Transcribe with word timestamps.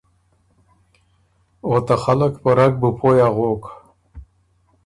او 1.65 1.73
ته 1.85 1.95
خلق 2.03 2.33
په 2.43 2.49
رګ 2.57 2.73
بُو 2.81 2.89
پویٛ 2.99 3.19
اغوک 3.27 3.63